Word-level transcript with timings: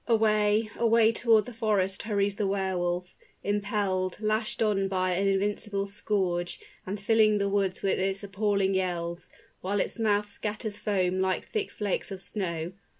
Away 0.07 0.71
away 0.77 1.11
toward 1.11 1.45
the 1.45 1.53
forest 1.53 2.01
hurries 2.01 2.37
the 2.37 2.47
Wehr 2.47 2.75
Wolf 2.75 3.13
impelled, 3.43 4.19
lashed 4.19 4.59
on 4.63 4.87
by 4.87 5.11
an 5.11 5.27
invincible 5.27 5.85
scourge, 5.85 6.59
and 6.87 6.99
filling 6.99 7.37
the 7.37 7.47
woods 7.47 7.83
with 7.83 7.99
its 7.99 8.23
appalling 8.23 8.73
yells 8.73 9.29
while 9.61 9.79
its 9.79 9.99
mouth 9.99 10.27
scatters 10.27 10.77
foam 10.79 11.19
like 11.19 11.49
thick 11.51 11.69
flakes 11.69 12.09
of 12.09 12.19
snow. 12.19 12.71